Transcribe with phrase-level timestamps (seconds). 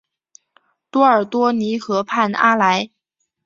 [0.89, 2.89] 多尔多尼河畔阿莱。